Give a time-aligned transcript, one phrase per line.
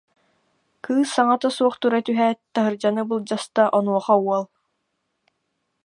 [0.83, 4.45] Кыыс саҥата суох тура түһээт, таһырдьаны былдьаста, онуоха уол: